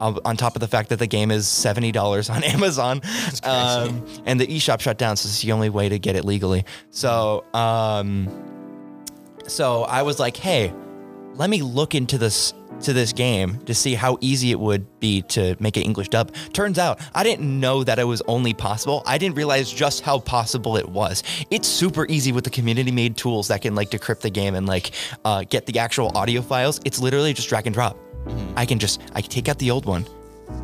on 0.00 0.36
top 0.36 0.56
of 0.56 0.60
the 0.60 0.68
fact 0.68 0.90
that 0.90 0.98
the 0.98 1.06
game 1.06 1.30
is 1.30 1.48
seventy 1.48 1.92
dollars 1.92 2.30
on 2.30 2.42
Amazon, 2.56 3.00
um, 3.42 4.04
and 4.24 4.40
the 4.40 4.46
eShop 4.46 4.80
shut 4.80 4.98
down, 4.98 5.16
so 5.16 5.26
it's 5.26 5.42
the 5.42 5.52
only 5.52 5.70
way 5.70 5.88
to 5.88 5.98
get 5.98 6.16
it 6.16 6.24
legally. 6.24 6.64
So, 6.90 7.44
um, 7.54 8.28
so 9.46 9.84
I 9.84 10.02
was 10.02 10.18
like, 10.18 10.36
hey, 10.36 10.72
let 11.34 11.50
me 11.50 11.62
look 11.62 11.94
into 11.94 12.18
this 12.18 12.52
to 12.82 12.92
this 12.92 13.12
game 13.12 13.58
to 13.64 13.74
see 13.74 13.94
how 13.94 14.18
easy 14.20 14.50
it 14.50 14.60
would 14.60 15.00
be 15.00 15.22
to 15.22 15.56
make 15.60 15.76
an 15.76 15.82
English 15.82 16.08
dub. 16.08 16.34
Turns 16.52 16.78
out 16.78 17.00
I 17.14 17.22
didn't 17.24 17.60
know 17.60 17.84
that 17.84 17.98
it 17.98 18.04
was 18.04 18.22
only 18.28 18.54
possible. 18.54 19.02
I 19.06 19.18
didn't 19.18 19.36
realize 19.36 19.72
just 19.72 20.02
how 20.02 20.18
possible 20.18 20.76
it 20.76 20.88
was. 20.88 21.22
It's 21.50 21.68
super 21.68 22.06
easy 22.06 22.32
with 22.32 22.44
the 22.44 22.50
community 22.50 22.90
made 22.90 23.16
tools 23.16 23.48
that 23.48 23.62
can 23.62 23.74
like 23.74 23.90
decrypt 23.90 24.20
the 24.20 24.30
game 24.30 24.54
and 24.54 24.66
like 24.66 24.92
uh, 25.24 25.44
get 25.48 25.66
the 25.66 25.78
actual 25.78 26.16
audio 26.16 26.42
files. 26.42 26.80
It's 26.84 27.00
literally 27.00 27.32
just 27.32 27.48
drag 27.48 27.66
and 27.66 27.74
drop. 27.74 27.96
I 28.56 28.66
can 28.66 28.78
just 28.78 29.00
I 29.14 29.20
can 29.20 29.30
take 29.30 29.48
out 29.48 29.58
the 29.58 29.70
old 29.70 29.86
one, 29.86 30.06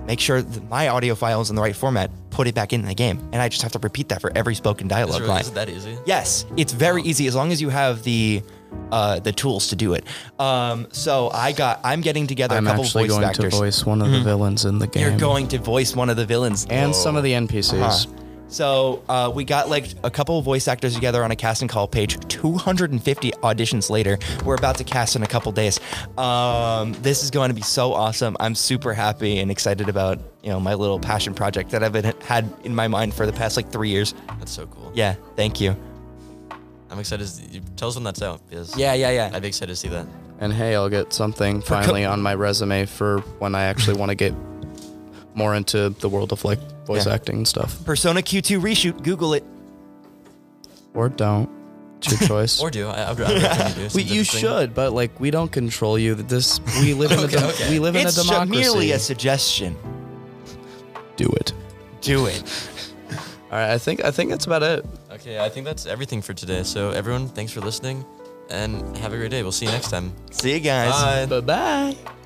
make 0.07 0.21
sure 0.21 0.43
that 0.43 0.69
my 0.69 0.89
audio 0.89 1.15
file 1.15 1.41
is 1.41 1.51
in 1.51 1.57
the 1.57 1.63
right 1.63 1.77
format, 1.77 2.11
put 2.31 2.47
it 2.47 2.55
back 2.55 2.73
in 2.73 2.83
the 2.83 2.95
game, 2.95 3.19
and 3.33 3.43
I 3.43 3.49
just 3.49 3.63
have 3.63 3.73
to 3.73 3.79
repeat 3.79 4.09
that 4.09 4.21
for 4.21 4.33
every 4.35 4.55
spoken 4.55 4.89
dialogue 4.89 5.23
it, 5.23 5.29
line. 5.29 5.41
is 5.41 5.51
that 5.53 5.69
easy? 5.69 5.97
Yes, 6.07 6.47
it's 6.57 6.73
very 6.73 7.03
easy 7.03 7.27
as 7.27 7.35
long 7.35 7.53
as 7.53 7.61
you 7.61 7.69
have 7.69 8.03
the 8.03 8.43
uh, 8.91 9.21
the 9.21 9.33
tools 9.33 9.69
to 9.69 9.77
do 9.77 9.95
it. 9.95 10.05
Um, 10.39 10.89
so 10.93 11.31
I 11.33 11.53
got 11.53 11.81
I'm 11.85 12.01
getting 12.01 12.27
together 12.27 12.57
I'm 12.57 12.67
a 12.67 12.71
couple 12.71 12.85
actually 12.85 13.05
voice 13.05 13.11
going 13.11 13.25
actors. 13.25 13.53
to 13.53 13.59
voice 13.59 13.87
one 13.87 14.03
of 14.03 14.11
the 14.11 14.21
villains 14.21 14.65
in 14.65 14.79
the 14.79 14.87
game. 14.87 15.03
You're 15.09 15.19
going 15.19 15.49
to 15.49 15.59
voice 15.59 15.95
one 15.95 16.11
of 16.11 16.17
the 16.17 16.27
villains. 16.27 16.67
and 16.71 16.95
some 16.95 17.17
of 17.17 17.23
the 17.23 17.33
NPCs. 17.33 18.07
Huh. 18.07 18.22
So 18.53 19.03
uh, 19.09 19.33
we 19.35 19.45
got 19.45 19.71
like 19.71 19.87
a 20.05 20.11
couple 20.11 20.39
of 20.39 20.45
voice 20.45 20.69
actors 20.69 20.95
together 20.95 21.25
on 21.25 21.31
a 21.31 21.37
casting 21.37 21.69
call 21.69 21.89
page. 21.89 22.19
250 22.29 23.31
auditions 23.31 23.89
later, 23.89 24.19
we're 24.45 24.57
about 24.57 24.77
to 24.77 24.85
cast 24.85 25.17
in 25.17 25.23
a 25.23 25.27
couple 25.27 25.51
days. 25.53 25.81
Um, 26.19 26.93
this 27.01 27.23
is 27.23 27.31
going 27.31 27.49
to 27.49 27.55
be 27.55 27.63
so 27.63 27.95
awesome. 27.95 28.37
I'm 28.41 28.55
super 28.55 28.93
happy 28.93 29.39
and 29.39 29.51
excited 29.51 29.89
about 29.89 30.19
you 30.43 30.51
know 30.51 30.61
my 30.61 30.75
little 30.75 30.99
passion 30.99 31.35
project 31.35 31.71
that 31.71 31.83
I've 31.83 31.93
been, 31.93 32.13
had 32.21 32.53
in 32.63 32.75
my 32.75 32.89
mind 32.89 33.15
for 33.15 33.25
the 33.25 33.33
past 33.33 33.57
like 33.57 33.71
three 33.71 33.89
years. 33.89 34.15
That's 34.39 34.53
so 34.53 34.67
cool. 34.67 34.93
Yeah, 34.95 35.15
thank 35.35 35.59
you. 35.59 35.75
I'm 36.91 36.99
excited. 36.99 37.27
To, 37.27 37.61
tell 37.77 37.89
us 37.89 37.95
when 37.95 38.05
that's 38.05 38.21
out. 38.21 38.47
Because 38.51 38.77
Yeah, 38.77 38.93
yeah, 38.93 39.11
yeah. 39.11 39.31
I'd 39.33 39.41
be 39.41 39.49
excited 39.49 39.73
to 39.73 39.77
see 39.77 39.89
that. 39.89 40.07
And 40.41 40.53
hey, 40.53 40.75
I'll 40.75 40.91
get 40.91 41.15
something 41.15 41.61
co- 41.61 41.69
finally 41.69 42.05
on 42.05 42.21
my 42.21 42.35
resume 42.35 42.85
for 42.85 43.21
when 43.39 43.55
I 43.55 43.63
actually 43.63 43.97
want 43.97 44.11
to 44.11 44.15
get 44.15 44.35
more 45.35 45.55
into 45.55 45.91
the 45.91 46.09
world 46.09 46.33
of 46.33 46.45
like 46.45 46.59
voice 46.87 47.07
Yeah. 47.07 47.15
acting 47.15 47.37
and 47.37 47.49
stuff. 47.49 47.85
Persona 47.85 48.21
Q2 48.23 48.61
reshoot. 48.61 49.03
Google 49.03 49.35
it. 49.35 49.45
Or 50.95 51.09
don't. 51.09 51.49
It's 51.99 52.11
your 52.21 52.29
choice. 52.29 52.61
Or 52.61 52.71
do 52.71 52.89
I? 52.89 53.11
I'd, 53.11 53.21
I'd 53.21 53.69
you 53.71 53.75
do. 53.75 53.83
we, 53.83 53.89
Seems 53.89 53.95
you 54.13 54.19
interesting. 54.21 54.41
should, 54.41 54.75
but 54.75 54.93
like 54.93 55.19
we 55.21 55.31
don't 55.31 55.51
control 55.53 55.99
you. 55.99 56.15
That 56.15 56.29
This 56.29 56.61
we 56.81 56.95
live 57.03 57.13
in 57.13 57.19
a 57.19 57.23
Okay, 57.23 57.37
dem- 57.37 57.49
okay. 57.51 57.71
we 57.71 57.79
live 57.79 57.97
in 57.97 58.05
a 58.05 58.09
It's 58.09 58.17
ju- 58.17 58.29
democracy. 58.29 58.61
merely 58.61 58.93
a 58.93 58.99
suggestion. 58.99 59.77
Do 61.17 61.27
it. 61.41 61.53
Do 62.01 62.27
it. 62.27 62.43
All 63.51 63.59
right, 63.59 63.71
I 63.73 63.79
think 63.79 64.05
I 64.05 64.11
think 64.11 64.31
that's 64.31 64.47
about 64.47 64.63
it. 64.63 64.85
Okay, 65.13 65.39
I 65.39 65.49
think 65.49 65.67
that's 65.67 65.87
everything 65.87 66.23
for 66.23 66.35
today. 66.35 66.63
So 66.65 66.91
everyone, 66.91 67.29
thanks 67.29 67.53
for 67.53 67.61
listening, 67.61 68.05
and 68.51 68.97
have 68.99 69.13
a 69.13 69.17
great 69.17 69.31
day. 69.31 69.43
We'll 69.43 69.53
see 69.53 69.67
you 69.67 69.73
next 69.73 69.91
time. 69.91 70.13
See 70.31 70.53
you 70.55 70.61
guys. 70.61 70.91
Bye. 70.91 71.27
Bye 71.27 71.41
bye. 71.95 72.22